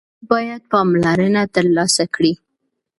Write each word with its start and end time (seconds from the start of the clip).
ژبه 0.07 0.27
باید 0.31 0.61
پاملرنه 0.71 1.43
ترلاسه 1.55 2.03
کړي. 2.15 2.33